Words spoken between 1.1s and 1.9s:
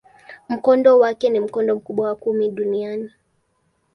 ni mkondo